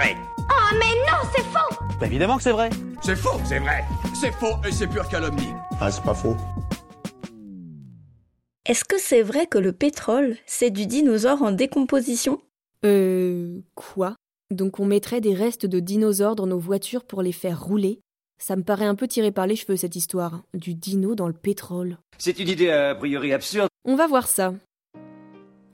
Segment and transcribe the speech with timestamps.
[0.00, 0.16] vrai.
[0.38, 2.70] Oh mais non, c'est faux Bah évidemment que c'est vrai.
[3.02, 3.84] C'est faux, c'est vrai.
[4.14, 5.52] C'est faux et c'est pure calomnie.
[5.80, 6.36] Ah, c'est pas faux.
[8.66, 12.40] Est-ce que c'est vrai que le pétrole, c'est du dinosaure en décomposition?
[12.84, 13.60] Euh.
[13.74, 14.14] Quoi?
[14.50, 18.00] Donc on mettrait des restes de dinosaures dans nos voitures pour les faire rouler?
[18.42, 20.42] Ça me paraît un peu tiré par les cheveux cette histoire.
[20.54, 21.98] Du dino dans le pétrole.
[22.16, 23.68] C'est une idée a priori absurde.
[23.84, 24.54] On va voir ça.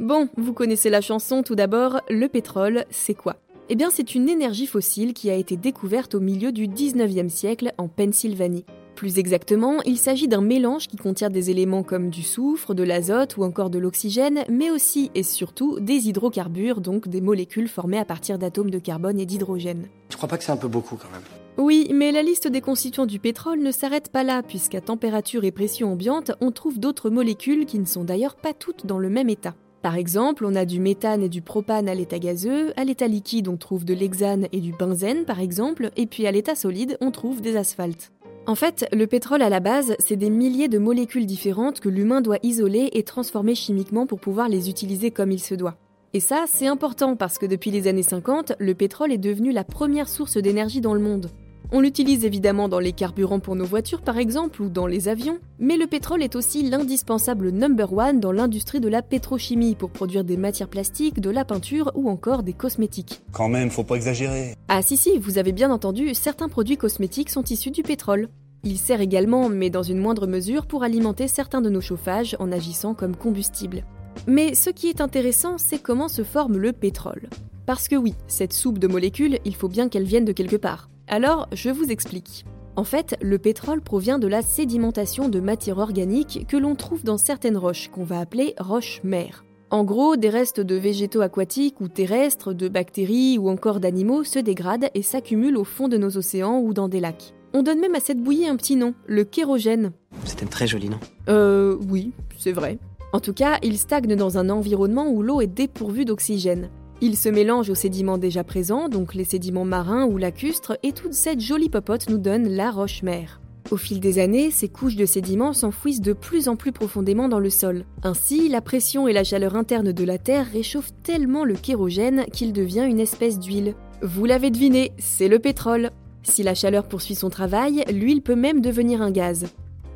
[0.00, 3.36] Bon, vous connaissez la chanson tout d'abord, le pétrole, c'est quoi?
[3.68, 7.72] Eh bien c'est une énergie fossile qui a été découverte au milieu du 19e siècle
[7.78, 8.64] en Pennsylvanie.
[8.94, 13.36] Plus exactement, il s'agit d'un mélange qui contient des éléments comme du soufre, de l'azote
[13.36, 18.04] ou encore de l'oxygène, mais aussi et surtout des hydrocarbures, donc des molécules formées à
[18.04, 19.88] partir d'atomes de carbone et d'hydrogène.
[20.10, 21.24] Tu crois pas que c'est un peu beaucoup quand même
[21.58, 25.50] Oui, mais la liste des constituants du pétrole ne s'arrête pas là, puisqu'à température et
[25.50, 29.28] pression ambiante, on trouve d'autres molécules qui ne sont d'ailleurs pas toutes dans le même
[29.28, 29.56] état.
[29.86, 33.46] Par exemple, on a du méthane et du propane à l'état gazeux, à l'état liquide
[33.46, 37.12] on trouve de l'hexane et du benzène par exemple, et puis à l'état solide on
[37.12, 38.10] trouve des asphaltes.
[38.48, 42.20] En fait, le pétrole à la base, c'est des milliers de molécules différentes que l'humain
[42.20, 45.76] doit isoler et transformer chimiquement pour pouvoir les utiliser comme il se doit.
[46.14, 49.62] Et ça, c'est important parce que depuis les années 50, le pétrole est devenu la
[49.62, 51.30] première source d'énergie dans le monde.
[51.72, 55.38] On l'utilise évidemment dans les carburants pour nos voitures par exemple ou dans les avions,
[55.58, 60.22] mais le pétrole est aussi l'indispensable number one dans l'industrie de la pétrochimie pour produire
[60.22, 63.20] des matières plastiques, de la peinture ou encore des cosmétiques.
[63.32, 64.54] Quand même, faut pas exagérer.
[64.68, 68.28] Ah si si, vous avez bien entendu, certains produits cosmétiques sont issus du pétrole.
[68.62, 72.52] Il sert également, mais dans une moindre mesure, pour alimenter certains de nos chauffages en
[72.52, 73.82] agissant comme combustible.
[74.28, 77.28] Mais ce qui est intéressant, c'est comment se forme le pétrole.
[77.66, 80.88] Parce que oui, cette soupe de molécules, il faut bien qu'elle vienne de quelque part.
[81.08, 82.44] Alors, je vous explique.
[82.74, 87.16] En fait, le pétrole provient de la sédimentation de matière organique que l'on trouve dans
[87.16, 89.44] certaines roches qu'on va appeler roches-mères.
[89.70, 94.38] En gros, des restes de végétaux aquatiques ou terrestres, de bactéries ou encore d'animaux se
[94.38, 97.34] dégradent et s'accumulent au fond de nos océans ou dans des lacs.
[97.54, 99.92] On donne même à cette bouillie un petit nom, le kérogène.
[100.24, 100.98] C'était un très joli nom.
[101.28, 102.78] Euh, oui, c'est vrai.
[103.12, 106.68] En tout cas, il stagne dans un environnement où l'eau est dépourvue d'oxygène.
[107.02, 111.12] Il se mélange aux sédiments déjà présents, donc les sédiments marins ou lacustres, et toute
[111.12, 113.40] cette jolie popote nous donne la roche-mère.
[113.70, 117.40] Au fil des années, ces couches de sédiments s'enfouissent de plus en plus profondément dans
[117.40, 117.84] le sol.
[118.02, 122.52] Ainsi, la pression et la chaleur interne de la Terre réchauffent tellement le kérogène qu'il
[122.52, 123.74] devient une espèce d'huile.
[124.02, 125.90] Vous l'avez deviné, c'est le pétrole.
[126.22, 129.46] Si la chaleur poursuit son travail, l'huile peut même devenir un gaz.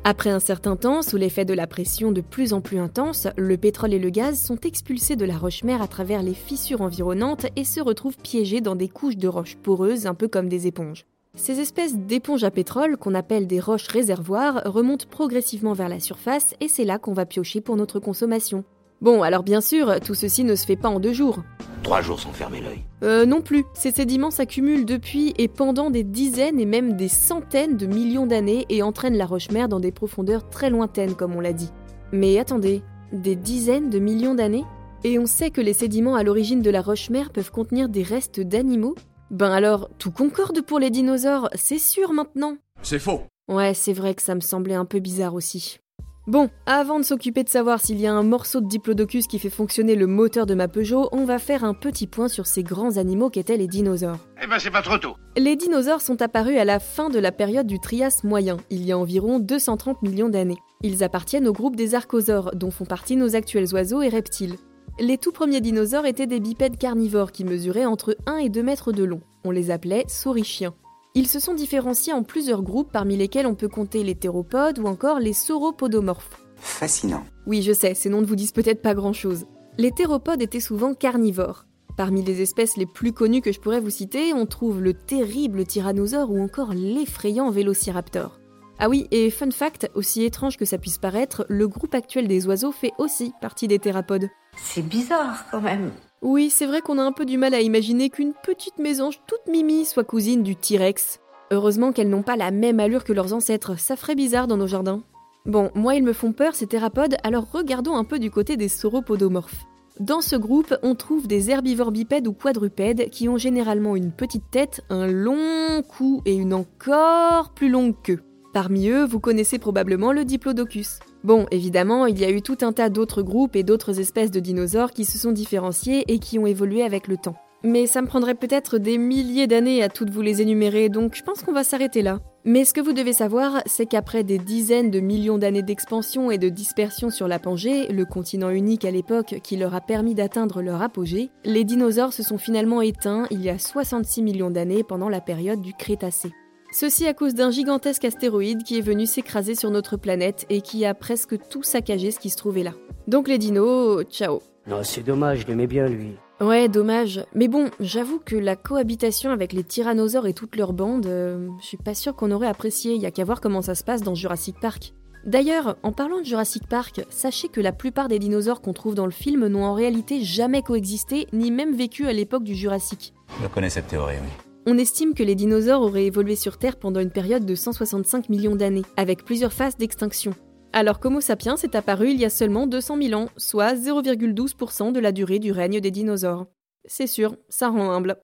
[0.03, 3.55] Après un certain temps, sous l'effet de la pression de plus en plus intense, le
[3.55, 7.63] pétrole et le gaz sont expulsés de la roche-mère à travers les fissures environnantes et
[7.63, 11.05] se retrouvent piégés dans des couches de roches poreuses un peu comme des éponges.
[11.35, 16.55] Ces espèces d'éponges à pétrole, qu'on appelle des roches réservoirs, remontent progressivement vers la surface
[16.59, 18.63] et c'est là qu'on va piocher pour notre consommation.
[19.01, 21.39] Bon, alors bien sûr, tout ceci ne se fait pas en deux jours.
[21.81, 22.83] Trois jours sans fermer l'œil.
[23.03, 23.65] Euh, non plus.
[23.73, 28.67] Ces sédiments s'accumulent depuis et pendant des dizaines et même des centaines de millions d'années
[28.69, 31.71] et entraînent la roche-mère dans des profondeurs très lointaines, comme on l'a dit.
[32.11, 34.65] Mais attendez, des dizaines de millions d'années?
[35.03, 38.39] Et on sait que les sédiments à l'origine de la roche-mère peuvent contenir des restes
[38.39, 38.93] d'animaux?
[39.31, 43.21] Ben alors, tout concorde pour les dinosaures, c'est sûr maintenant C'est faux.
[43.47, 45.80] Ouais, c'est vrai que ça me semblait un peu bizarre aussi.
[46.27, 49.49] Bon, avant de s'occuper de savoir s'il y a un morceau de diplodocus qui fait
[49.49, 52.97] fonctionner le moteur de ma Peugeot, on va faire un petit point sur ces grands
[52.97, 54.19] animaux qu'étaient les dinosaures.
[54.39, 55.15] Eh ben c'est pas trop tôt.
[55.35, 58.91] Les dinosaures sont apparus à la fin de la période du Trias moyen, il y
[58.91, 60.59] a environ 230 millions d'années.
[60.83, 64.57] Ils appartiennent au groupe des archosaures, dont font partie nos actuels oiseaux et reptiles.
[64.99, 68.91] Les tout premiers dinosaures étaient des bipèdes carnivores qui mesuraient entre 1 et 2 mètres
[68.91, 69.21] de long.
[69.43, 70.75] On les appelait saurichiens.
[71.13, 74.85] Ils se sont différenciés en plusieurs groupes parmi lesquels on peut compter les théropodes ou
[74.85, 76.41] encore les sauropodomorphes.
[76.55, 77.25] Fascinant.
[77.45, 79.45] Oui, je sais, ces noms ne vous disent peut-être pas grand-chose.
[79.77, 81.65] Les théropodes étaient souvent carnivores.
[81.97, 85.65] Parmi les espèces les plus connues que je pourrais vous citer, on trouve le terrible
[85.65, 88.39] tyrannosaure ou encore l'effrayant vélociraptor.
[88.79, 92.47] Ah oui, et fun fact, aussi étrange que ça puisse paraître, le groupe actuel des
[92.47, 94.29] oiseaux fait aussi partie des thérapodes.
[94.55, 95.91] C'est bizarre quand même.
[96.21, 99.51] Oui, c'est vrai qu'on a un peu du mal à imaginer qu'une petite mésange toute
[99.51, 101.19] mimi soit cousine du T-Rex.
[101.49, 104.67] Heureusement qu'elles n'ont pas la même allure que leurs ancêtres, ça ferait bizarre dans nos
[104.67, 105.01] jardins.
[105.47, 108.69] Bon, moi ils me font peur ces thérapodes, alors regardons un peu du côté des
[108.69, 109.65] sauropodomorphes.
[109.99, 114.51] Dans ce groupe, on trouve des herbivores bipèdes ou quadrupèdes qui ont généralement une petite
[114.51, 118.19] tête, un long cou et une encore plus longue queue.
[118.53, 120.99] Parmi eux, vous connaissez probablement le diplodocus.
[121.23, 124.39] Bon, évidemment, il y a eu tout un tas d'autres groupes et d'autres espèces de
[124.39, 127.35] dinosaures qui se sont différenciés et qui ont évolué avec le temps.
[127.63, 131.21] Mais ça me prendrait peut-être des milliers d'années à toutes vous les énumérer, donc je
[131.21, 132.19] pense qu'on va s'arrêter là.
[132.43, 136.39] Mais ce que vous devez savoir, c'est qu'après des dizaines de millions d'années d'expansion et
[136.39, 140.63] de dispersion sur la Pangée, le continent unique à l'époque qui leur a permis d'atteindre
[140.63, 145.09] leur apogée, les dinosaures se sont finalement éteints il y a 66 millions d'années pendant
[145.09, 146.31] la période du Crétacé.
[146.73, 150.85] Ceci à cause d'un gigantesque astéroïde qui est venu s'écraser sur notre planète et qui
[150.85, 152.71] a presque tout saccagé ce qui se trouvait là.
[153.07, 154.39] Donc les dinos, ciao.
[154.67, 156.13] Non, c'est dommage, je l'aimais bien lui.
[156.39, 157.25] Ouais, dommage.
[157.35, 161.65] Mais bon, j'avoue que la cohabitation avec les tyrannosaures et toute leur bande, euh, je
[161.65, 164.15] suis pas sûre qu'on aurait apprécié, y a qu'à voir comment ça se passe dans
[164.15, 164.93] Jurassic Park.
[165.25, 169.05] D'ailleurs, en parlant de Jurassic Park, sachez que la plupart des dinosaures qu'on trouve dans
[169.05, 173.13] le film n'ont en réalité jamais coexisté, ni même vécu à l'époque du Jurassique.
[173.41, 174.50] Je connais cette théorie, oui.
[174.67, 178.55] On estime que les dinosaures auraient évolué sur Terre pendant une période de 165 millions
[178.55, 180.35] d'années, avec plusieurs phases d'extinction.
[180.71, 184.99] Alors qu'Homo sapiens est apparu il y a seulement 200 000 ans, soit 0,12% de
[184.99, 186.45] la durée du règne des dinosaures.
[186.85, 188.17] C'est sûr, ça rend humble.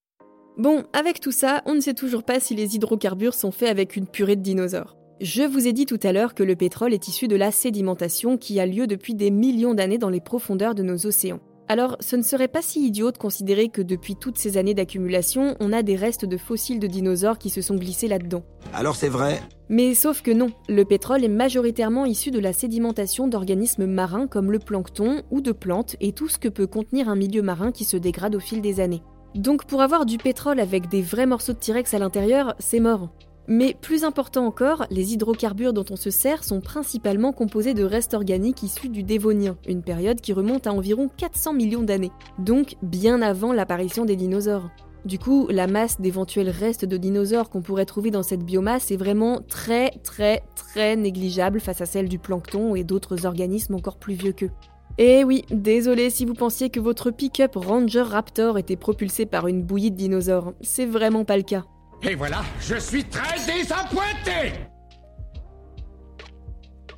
[0.58, 3.96] Bon, avec tout ça, on ne sait toujours pas si les hydrocarbures sont faits avec
[3.96, 4.96] une purée de dinosaures.
[5.20, 8.38] Je vous ai dit tout à l'heure que le pétrole est issu de la sédimentation
[8.38, 11.40] qui a lieu depuis des millions d'années dans les profondeurs de nos océans.
[11.70, 15.58] Alors, ce ne serait pas si idiot de considérer que depuis toutes ces années d'accumulation,
[15.60, 18.44] on a des restes de fossiles de dinosaures qui se sont glissés là-dedans.
[18.74, 23.28] Alors c'est vrai Mais sauf que non, le pétrole est majoritairement issu de la sédimentation
[23.28, 27.16] d'organismes marins comme le plancton ou de plantes et tout ce que peut contenir un
[27.16, 29.04] milieu marin qui se dégrade au fil des années.
[29.36, 33.10] Donc pour avoir du pétrole avec des vrais morceaux de T-Rex à l'intérieur, c'est mort.
[33.48, 38.14] Mais plus important encore, les hydrocarbures dont on se sert sont principalement composés de restes
[38.14, 43.22] organiques issus du Dévonien, une période qui remonte à environ 400 millions d'années, donc bien
[43.22, 44.70] avant l'apparition des dinosaures.
[45.06, 48.98] Du coup, la masse d'éventuels restes de dinosaures qu'on pourrait trouver dans cette biomasse est
[48.98, 54.16] vraiment très très très négligeable face à celle du plancton et d'autres organismes encore plus
[54.16, 54.52] vieux qu'eux.
[54.98, 59.64] Et oui, désolé si vous pensiez que votre pick-up Ranger Raptor était propulsé par une
[59.64, 61.64] bouillie de dinosaures, c'est vraiment pas le cas.
[62.04, 64.54] Et voilà, je suis très désappointé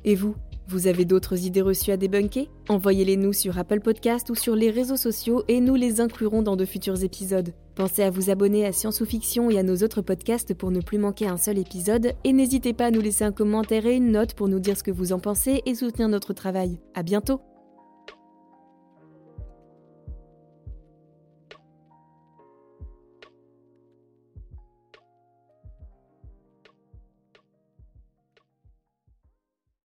[0.04, 0.36] Et vous
[0.68, 2.48] Vous avez d'autres idées reçues à débunker?
[2.68, 6.56] Envoyez-les nous sur Apple Podcast ou sur les réseaux sociaux et nous les inclurons dans
[6.56, 7.54] de futurs épisodes.
[7.74, 10.80] Pensez à vous abonner à Science ou Fiction et à nos autres podcasts pour ne
[10.80, 14.12] plus manquer un seul épisode et n'hésitez pas à nous laisser un commentaire et une
[14.12, 16.78] note pour nous dire ce que vous en pensez et soutenir notre travail.
[16.94, 17.40] À bientôt